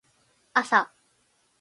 [0.55, 0.91] あさ